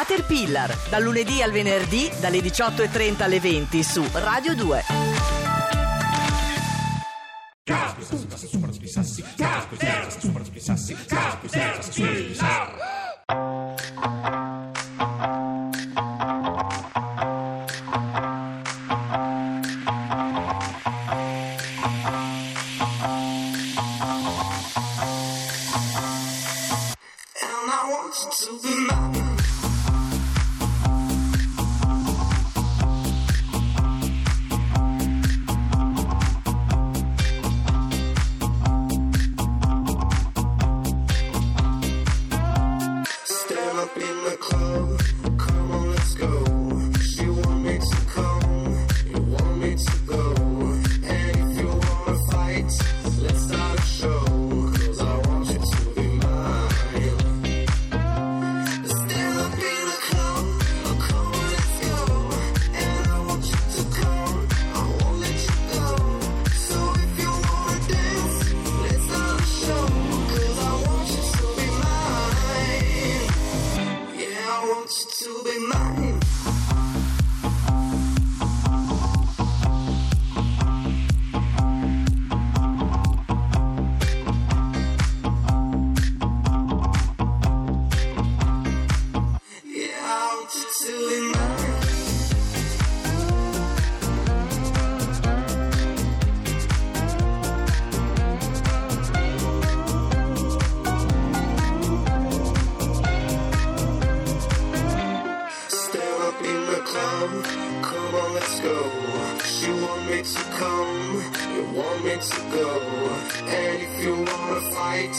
[0.00, 4.84] Caterpillar, dal lunedì al venerdì dalle 18.30 alle 20 su Radio 2.
[12.40, 12.79] And
[108.34, 108.90] let's go.
[109.44, 111.22] She wants me to come,
[111.54, 112.80] you want me to go
[113.46, 115.14] And if you wanna fight,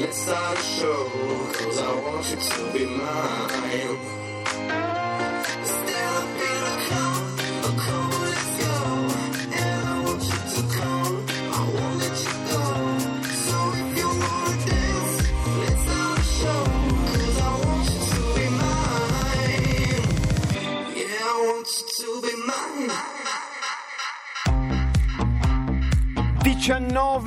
[0.00, 1.08] let's start a show.
[1.54, 4.23] Cause I want you to be mine.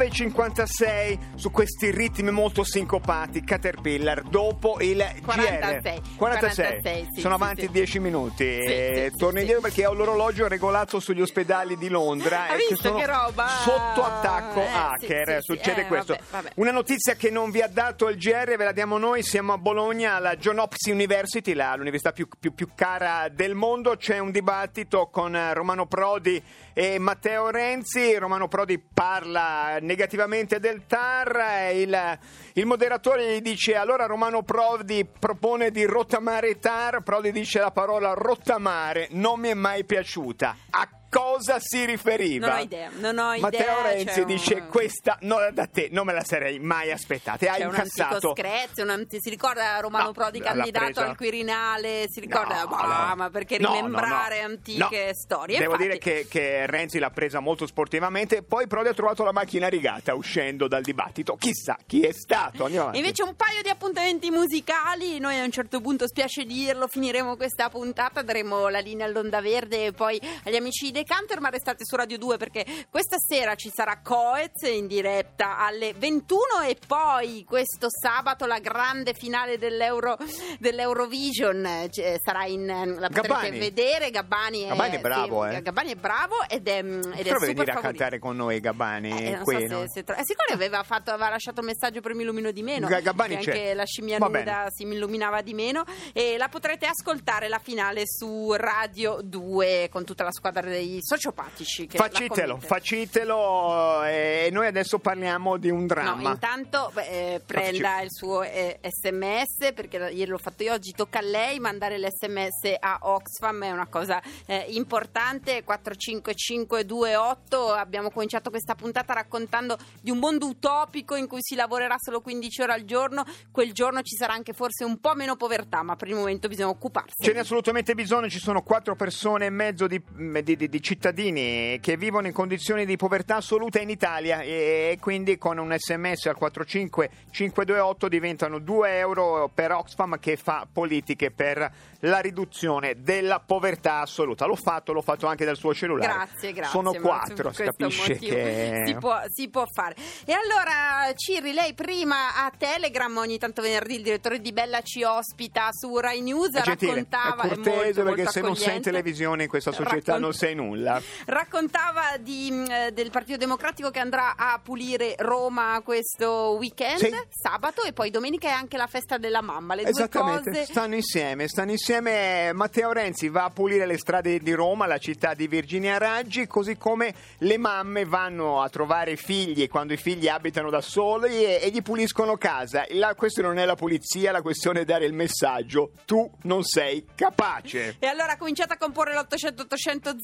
[0.10, 3.44] 19.56 su questi ritmi molto sincopati.
[3.44, 7.72] Caterpillar dopo il 46, GR 46, 46, sì, sono sì, avanti sì.
[7.72, 8.44] 10 minuti.
[8.44, 12.98] E sì, torno indietro perché ho l'orologio regolato sugli ospedali di Londra Hai e sono
[12.98, 13.48] che roba?
[13.48, 16.14] sotto attacco Eh, hacker succede Eh, questo.
[16.14, 16.50] vabbè, vabbè.
[16.56, 19.58] una notizia che non vi ha dato il GR ve la diamo noi siamo a
[19.58, 23.96] Bologna alla John Hopkins University la- l'università più, più- più cara del mondo.
[23.96, 26.42] C'è un dibattito con eh, Romano Prodi
[26.74, 28.16] e Matteo Renzi.
[28.18, 31.26] Romano Prodi parla negativamente del TAR
[31.72, 32.20] il,
[32.54, 38.14] il moderatore gli dice allora Romano Prodi propone di rottamare TAR Prodi dice la parola
[38.14, 40.56] rottamare non mi è mai piaciuta.
[40.72, 42.48] A cosa si riferiva?
[42.48, 45.90] Non ho idea, non ho Matteo idea, Renzi c'è un- dice questa no, da te
[45.92, 49.30] non me la sarei mai aspettata e ha C'è un incassato screzio, un anti- si
[49.30, 53.30] ricorda Romano No, Prodi candidato presa- al Quirinale, si ricorda, No, bah, no.
[53.30, 55.58] perché rimembrare antiche storie.
[55.58, 59.32] Devo Infatti, dire che, che Renzi l'ha presa molto sportivamente, poi Prodi ha trovato la
[59.32, 61.36] macchina rigata uscendo dal dibattito.
[61.36, 62.68] Chissà chi è stato.
[62.68, 67.70] Invece un paio di appuntamenti musicali, noi a un certo punto, spiace dirlo, finiremo questa
[67.70, 72.18] puntata, daremo la linea all'Onda Verde e poi agli amici Decanter, ma restate su Radio
[72.18, 78.48] 2 perché questa sera ci sarà Coez in diretta alle 21 e poi questo sabato
[78.48, 80.18] la grande finale dell'Euro,
[80.60, 85.56] dell'Eurovision eh, c- sarà in, eh, la potrete vedere, Gabbani è, Gabbani è bravo, sì,
[85.56, 85.62] eh.
[85.62, 89.34] Gabbani è bravo ed è, mm, ed è super venire a cantare con noi Gabbani
[89.34, 89.82] Eh, qui, so no?
[89.82, 92.64] se, se tro- eh, sicuro aveva, fatto, aveva lasciato un messaggio per mi illumino di
[92.64, 93.52] meno Ga- Gabbani c'è.
[93.52, 94.72] anche la scimmia Va nuda bene.
[94.72, 95.84] si mi illuminava di meno
[96.14, 101.88] e la potrete ascoltare la finale su Radio 2 con tutta la squadra dei sociopatici
[101.88, 106.32] che Facitelo, facitelo e noi adesso parliamo di un No, dramma.
[106.32, 111.20] intanto beh, eh, prenda il suo eh, sms perché ieri l'ho fatto io, oggi tocca
[111.20, 118.76] a lei mandare l'sms a Oxfam, è una cosa eh, importante, 45528, abbiamo cominciato questa
[118.76, 123.26] puntata raccontando di un mondo utopico in cui si lavorerà solo 15 ore al giorno,
[123.52, 126.70] quel giorno ci sarà anche forse un po' meno povertà, ma per il momento bisogna
[126.70, 127.24] occuparsi.
[127.24, 130.02] Ce n'è assolutamente bisogno, ci sono quattro persone e mezzo di,
[130.44, 135.38] di- di- di cittadini che vivono in condizioni di povertà assoluta in Italia e, quindi
[135.40, 141.72] con un sms al 45528 diventano 2 euro per Oxfam che fa politiche per
[142.02, 144.46] la riduzione della povertà assoluta.
[144.46, 146.14] L'ho fatto, l'ho fatto anche dal suo cellulare.
[146.14, 146.72] Grazie, grazie.
[146.72, 148.84] Sono quattro, si capisce motivo che...
[148.86, 149.96] si può, si può fare.
[150.26, 155.04] E allora, Cirri, lei prima a Telegram, ogni tanto venerdì il direttore di Bella ci
[155.04, 157.44] ospita su Rai News, È gentile, raccontava...
[157.44, 160.34] è cortese molto, perché molto se non sei in televisione in questa società Raccon- non
[160.34, 161.02] sei nulla.
[161.26, 167.16] Raccontava di, eh, del Partito Democratico che andrà a pulire Roma questo weekend, Sì.
[167.30, 169.76] sabato, e poi domenica è anche la festa della mamma.
[169.76, 170.66] Le due cose.
[170.66, 171.87] stanno insieme, stanno insieme.
[171.90, 176.76] Matteo Renzi va a pulire le strade di Roma, la città di Virginia Raggi, così
[176.76, 181.60] come le mamme vanno a trovare i figli quando i figli abitano da soli e,
[181.62, 182.84] e gli puliscono casa.
[182.90, 187.06] La questione non è la pulizia, la questione è dare il messaggio: tu non sei
[187.16, 187.96] capace.
[188.00, 190.16] E allora cominciate a comporre l'800 800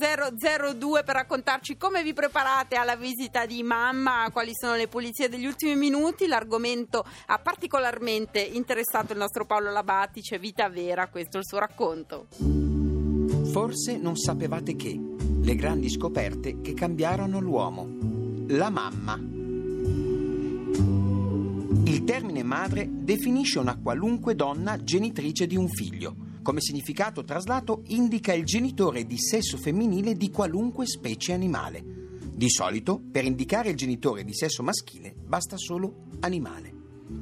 [0.75, 5.45] 002 per raccontarci come vi preparate alla visita di mamma, quali sono le pulizie degli
[5.45, 6.27] ultimi minuti.
[6.27, 12.27] L'argomento ha particolarmente interessato il nostro Paolo Labati, c'è vita vera, questo il suo racconto.
[13.51, 14.99] Forse non sapevate che
[15.41, 17.87] le grandi scoperte che cambiarono l'uomo.
[18.47, 19.19] La mamma.
[21.85, 26.15] Il termine madre definisce una qualunque donna genitrice di un figlio.
[26.41, 31.83] Come significato traslato indica il genitore di sesso femminile di qualunque specie animale.
[32.33, 36.72] Di solito, per indicare il genitore di sesso maschile, basta solo animale.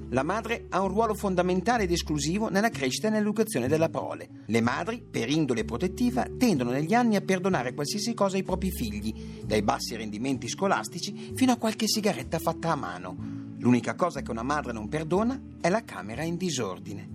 [0.10, 4.28] La madre ha un ruolo fondamentale ed esclusivo nella crescita e nell'educazione della prole.
[4.46, 9.42] Le madri, per indole protettiva, tendono negli anni a perdonare qualsiasi cosa ai propri figli,
[9.46, 13.16] dai bassi rendimenti scolastici fino a qualche sigaretta fatta a mano.
[13.60, 17.08] L'unica cosa che una madre non perdona è la camera in disordine.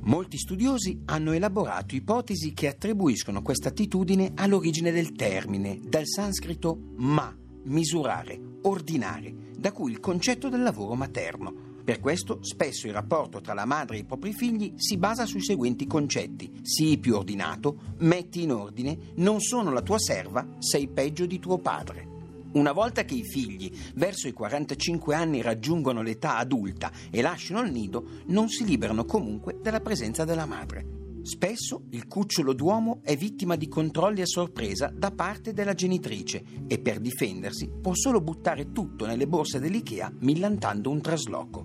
[0.00, 7.32] Molti studiosi hanno elaborato ipotesi che attribuiscono questa attitudine all'origine del termine, dal sanscrito ma,
[7.66, 11.70] misurare, ordinare, da cui il concetto del lavoro materno.
[11.84, 15.42] Per questo spesso il rapporto tra la madre e i propri figli si basa sui
[15.42, 16.60] seguenti concetti.
[16.62, 21.58] Sii più ordinato, metti in ordine, non sono la tua serva, sei peggio di tuo
[21.58, 22.10] padre.
[22.52, 27.72] Una volta che i figli verso i 45 anni raggiungono l'età adulta e lasciano il
[27.72, 31.01] nido, non si liberano comunque dalla presenza della madre.
[31.22, 36.78] Spesso il cucciolo d'uomo è vittima di controlli a sorpresa da parte della genitrice e
[36.80, 41.64] per difendersi può solo buttare tutto nelle borse dell'IKEA millantando un trasloco.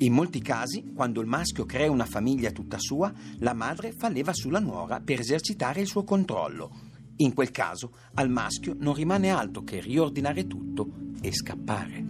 [0.00, 4.32] In molti casi, quando il maschio crea una famiglia tutta sua, la madre fa leva
[4.32, 6.70] sulla nuora per esercitare il suo controllo.
[7.16, 10.86] In quel caso, al maschio non rimane altro che riordinare tutto
[11.20, 12.04] e scappare.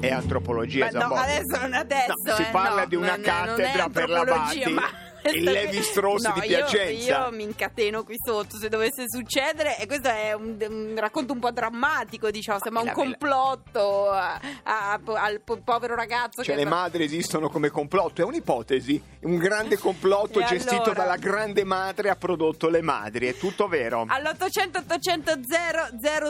[0.00, 1.20] È antropologia, Ma no, Zambotti.
[1.22, 2.12] adesso non adesso.
[2.24, 4.72] No, si eh, parla no, di una non è- non è cattedra per la Bati,
[4.72, 4.82] ma-
[5.30, 7.24] il Levi Strauss No, di io- Piacenza.
[7.26, 11.38] Io, mi incateno qui sotto se dovesse succedere, e questo è un, un racconto un
[11.40, 12.58] po' drammatico, diciamo.
[12.62, 18.20] Sembra un complotto a- a- al po- povero ragazzo Cioè le madri esistono come complotto,
[18.22, 20.92] è un'ipotesi, un grande complotto gestito allora?
[20.92, 24.04] dalla grande madre ha prodotto le madri, è tutto vero.
[24.08, 25.40] All'800 800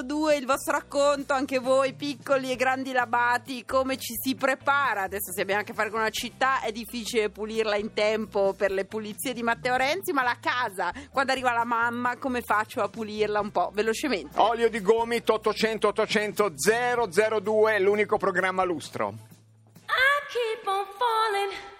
[0.02, 5.02] 002 il vostro racconto, anche voi piccoli e grandi labati, come ci si prepara?
[5.02, 8.70] Adesso se abbiamo a che fare con una città è difficile pulirla in tempo per
[8.70, 12.88] le pulizie di Matteo Renzi, ma la casa, quando arriva la mamma, come faccio a
[12.88, 14.38] pulirla un po' velocemente?
[14.38, 16.52] Olio di gomito 800 800
[17.40, 19.08] 002, l'unico programma lustro.
[19.08, 21.75] I keep on falling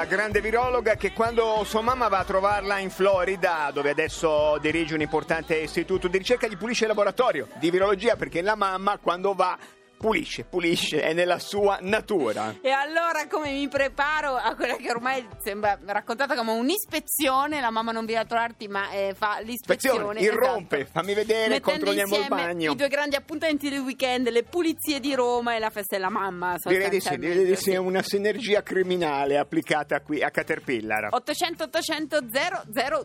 [0.00, 4.94] la grande virologa che quando sua mamma va a trovarla in Florida, dove adesso dirige
[4.94, 9.34] un importante istituto di ricerca, gli pulisce il laboratorio di virologia perché la mamma quando
[9.34, 9.58] va
[10.00, 12.54] pulisce, pulisce, è nella sua natura.
[12.62, 17.92] E allora come mi preparo a quella che ormai sembra raccontata come un'ispezione, la mamma
[17.92, 20.14] non viene a trovarti ma eh, fa l'ispezione.
[20.14, 20.98] Ispezione, irrompe, esatto.
[20.98, 22.72] fammi vedere, Mettendo controlliamo il insieme bagno.
[22.72, 26.56] I due grandi appuntamenti del weekend, le pulizie di Roma e la festa della mamma.
[26.64, 31.08] Direi di sì, direi di sì, è una sinergia criminale applicata qui a Caterpillar.
[31.10, 32.20] 800 800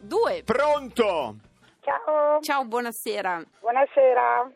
[0.01, 0.43] 002.
[0.45, 1.35] Pronto?
[1.81, 3.43] Ciao, Ciao, buonasera.
[3.59, 4.49] buonasera.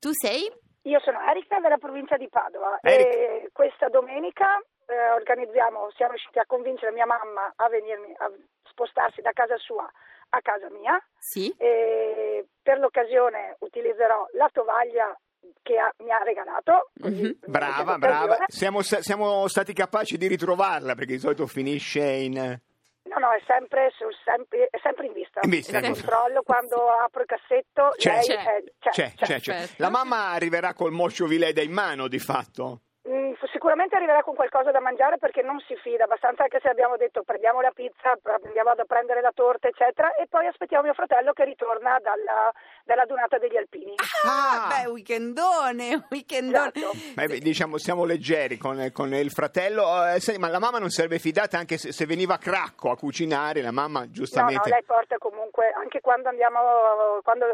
[0.00, 0.62] Tu sei?
[0.86, 3.08] Io sono Erika della provincia di Padova Erika.
[3.10, 8.30] e questa domenica eh, organizziamo, siamo riusciti a convincere mia mamma a venirmi a
[8.68, 9.90] spostarsi da casa sua
[10.30, 11.54] a casa mia Sì.
[11.58, 15.16] e per l'occasione utilizzerò la tovaglia
[15.62, 16.90] che ha- mi ha regalato.
[16.94, 17.38] Mhm.
[17.46, 18.36] Brava, brava.
[18.48, 22.58] Siamo, siamo stati capaci di ritrovarla perché di solito finisce in...
[23.04, 25.40] No, no, è sempre, sul- sempre, è sempre in vista.
[25.42, 29.40] In vista, in controllo quando apro il cassetto, C'è, lei c'è, è- c'è, c'è, c'è.
[29.40, 29.68] c'è.
[29.76, 32.80] La mamma arriverà col moscio vileda in mano, di fatto.
[33.06, 33.32] Mm,
[33.64, 37.22] sicuramente arriverà con qualcosa da mangiare perché non si fida abbastanza anche se abbiamo detto
[37.22, 38.12] prendiamo la pizza,
[38.44, 42.52] andiamo a prendere la torta eccetera e poi aspettiamo mio fratello che ritorna dalla,
[42.84, 43.94] dalla dunata degli alpini.
[44.26, 44.82] Ah, Ah.
[44.82, 46.72] beh, weekendone, weekendone.
[46.74, 46.92] Esatto.
[47.16, 49.82] Ma, eh, diciamo, siamo leggeri con, con il fratello.
[50.12, 52.96] Eh, sai, ma la mamma non sarebbe fidata anche se, se veniva a cracco a
[52.96, 53.62] cucinare.
[53.62, 54.68] La mamma, No, no, giustamente.
[54.68, 57.46] lei porta comunque, anche quando andiamo, quando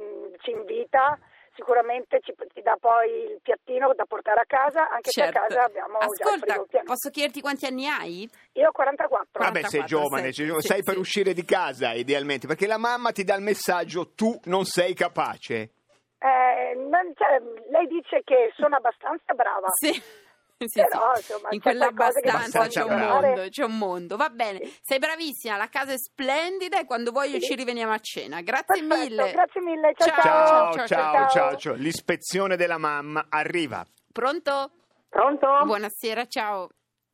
[0.00, 1.18] mm, ci invita,
[1.56, 5.64] sicuramente ci, ci dà poi il piattino da portare a casa, anche se a casa
[5.64, 6.28] abbiamo già il Certo.
[6.28, 8.30] Ascolta, frigo posso chiederti quanti anni hai?
[8.52, 9.42] Io ho 44.
[9.42, 10.82] Vabbè, sei 44, giovane, sì, sei, sì, sei sì.
[10.84, 14.94] per uscire di casa idealmente, perché la mamma ti dà il messaggio tu non sei
[14.94, 15.70] capace.
[16.18, 19.68] Eh, non- cioè, lei dice che sono abbastanza brava.
[19.70, 20.24] Sì.
[20.64, 21.20] Sì, Però, sì.
[21.32, 24.16] insomma, in c'è quella qualcosa che abbastanza non c'è un mondo, c'è un mondo.
[24.16, 28.40] Va bene, sei bravissima, la casa è splendida e quando voglio ci riveniamo a cena.
[28.40, 29.32] Grazie Perfetto, mille.
[29.32, 30.46] grazie mille, ciao Ciao, ciao.
[30.46, 31.28] Ciao, ciao, ciao, ciao.
[31.28, 31.74] ciao, ciao.
[31.74, 33.84] L'ispezione della mamma arriva.
[34.10, 34.70] Pronto?
[35.10, 35.46] Pronto?
[35.64, 36.68] Buonasera, ciao.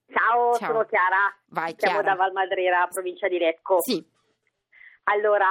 [0.07, 0.69] Ciao, Ciao.
[0.69, 1.35] sono Chiara.
[1.47, 2.11] Vai, Siamo Chiara.
[2.11, 3.81] da Valmadrera, provincia di Lecco.
[3.81, 4.05] Sì.
[5.05, 5.49] Allora,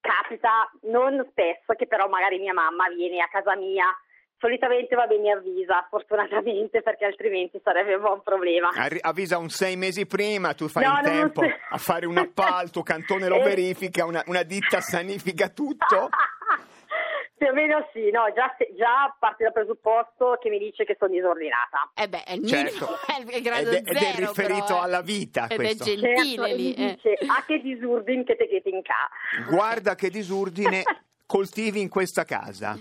[0.00, 3.86] capita non spesso che però magari mia mamma viene a casa mia.
[4.38, 8.68] Solitamente va bene avvisa, fortunatamente, perché altrimenti sarebbe un buon problema.
[8.74, 12.18] Arri- avvisa un sei mesi prima, tu fai No, in tempo se- a fare un
[12.18, 13.42] appalto, Cantone lo Eh.
[13.42, 16.08] verifica, una, una ditta sanifica tutto.
[17.36, 20.96] Più o meno sì, no, già, se- già parte dal presupposto che mi dice che
[20.98, 21.90] sono disordinata.
[21.94, 22.72] Eh beh, è il Certo.
[22.72, 22.96] minimo,
[23.30, 24.84] è il grado Ed è- ed è zero, riferito però, eh.
[24.84, 25.82] alla vita, Ed questo.
[25.84, 26.62] è gentile Certo, lì.
[26.62, 26.94] mi eh.
[26.94, 29.10] dice, ah che disurdin che te che te in ca.
[29.50, 30.82] Guarda che disordine
[31.26, 32.78] coltivi in questa casa.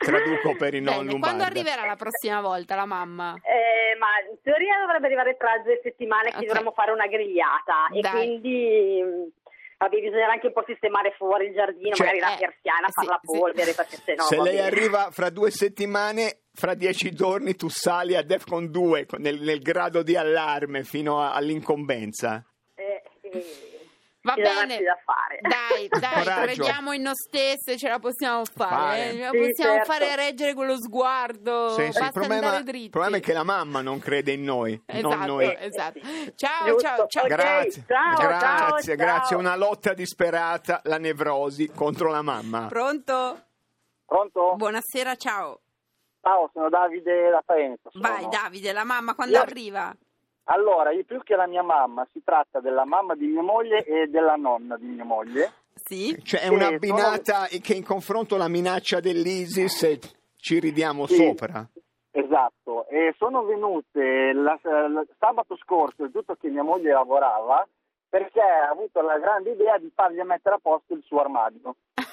[0.00, 1.20] Traduco per i non Bene, lombardi.
[1.20, 3.34] quando arriverà la prossima volta la mamma?
[3.42, 6.44] Eh, ma in teoria dovrebbe arrivare tra due settimane che Ok.
[6.46, 8.10] dovremmo fare una grigliata e Dai.
[8.12, 9.28] quindi mh,
[9.76, 12.92] vabbè, bisognerà anche un po' sistemare fuori il giardino, Cioè- magari la Eh, persiana, sì,
[12.94, 13.38] fare la sì.
[13.38, 14.66] polvere perché se no Se lei bene.
[14.66, 19.60] arriva fra due settimane, fra dieci giorni tu sali a Defcon 2 con- nel, nel
[19.60, 22.42] grado di allarme fino a- all'incombenza.
[22.74, 23.44] Eh, eh,
[24.22, 24.82] Va bene.
[24.82, 25.38] da fare.
[25.40, 26.42] Dai, dai, Coraggio.
[26.42, 28.74] crediamo in noi stesse, ce la possiamo fare.
[28.74, 29.08] Fare.
[29.08, 29.92] eh, Ce la Sì, possiamo certo.
[29.92, 31.68] fare reggere quello sguardo.
[31.70, 35.12] Sì, sì, il, problema, il problema è che la mamma non crede in noi, non
[35.12, 35.56] Esatto, noi.
[35.58, 36.00] esatto.
[36.34, 36.80] Ciao, Giusto.
[36.86, 37.22] ciao, ciao.
[37.22, 39.26] Ok, Grazie, ciao, grazie, ciao, grazie.
[39.28, 39.38] ciao.
[39.38, 42.66] Una lotta disperata, la nevrosi contro la mamma.
[42.66, 43.44] Pronto?
[44.04, 44.54] Pronto?
[44.56, 45.60] Buonasera, ciao.
[46.20, 47.88] Ciao, sono Davide da Faenza.
[47.90, 48.06] sono.
[48.06, 49.96] Vai Davide, la mamma quando Io- arriva?
[50.44, 54.06] Allora, io più che la mia mamma, si tratta della mamma di mia moglie e
[54.08, 55.52] della nonna di mia moglie.
[55.74, 56.16] Sì?
[56.22, 59.98] Cioè è una binata che in confronto alla minaccia dell'ISIS eh,
[60.36, 61.14] ci ridiamo Sì.
[61.16, 61.66] sopra.
[62.12, 67.66] Esatto, e sono venute la- la- sabato scorso, il tutto che mia moglie lavorava,
[68.08, 71.76] perché ha avuto la grande idea di fargli mettere a posto il suo armadio.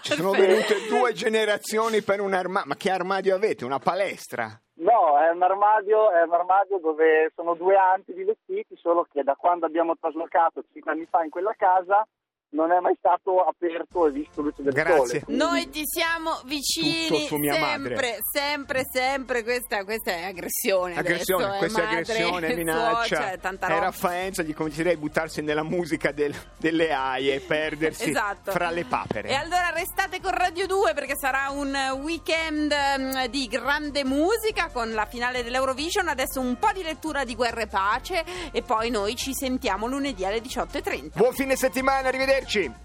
[0.00, 0.74] Ci sono Perfetto.
[0.74, 2.68] venute due generazioni per un armadio.
[2.68, 3.64] Ma che armadio avete?
[3.64, 4.58] Una palestra?
[4.74, 9.22] No, è un armadio, è un armadio dove sono due anti di vestiti, solo che
[9.22, 12.06] da quando abbiamo traslocato cinque anni fa in quella casa
[12.52, 15.20] non è mai stato aperto e visto luce del Grazie.
[15.20, 15.36] sole.
[15.36, 18.18] Noi ti siamo vicini Tutto su mia sempre, madre.
[18.30, 19.42] sempre, sempre.
[19.42, 20.96] Questa, questa è aggressione.
[20.96, 23.36] Aggressione, adesso, eh, questa è madre, aggressione, minaccia.
[23.38, 23.90] tanta Era.
[23.90, 28.50] Faenza, gli consiglierei di buttarsi nella musica del- delle aie e perdersi Esatto.
[28.52, 29.28] fra le papere.
[29.28, 34.92] E allora restate con Radio 2 perché sarà un weekend ehm, di grande musica con
[34.92, 36.06] la finale dell'Eurovision.
[36.08, 40.24] Adesso un po' di lettura di Guerra e Pace e poi noi ci sentiamo lunedì
[40.26, 41.16] alle 18.30.
[41.16, 42.10] Buon fine settimana,
[42.42, 42.80] arrivederci.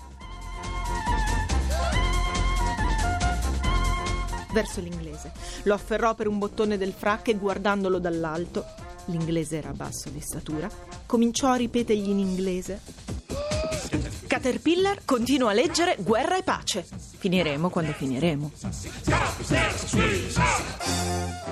[4.54, 5.32] verso l'inglese.
[5.64, 8.66] Lo afferrò per un bottone del frac e guardandolo dall'alto
[9.06, 10.70] l'inglese era basso di statura,
[11.06, 12.82] cominciò a ripetergli in inglese.
[14.26, 16.86] Caterpillar continua a leggere Guerra e pace.
[17.18, 18.52] Finiremo quando finiremo.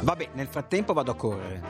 [0.02, 1.62] Vabbè, nel frattempo vado a correre.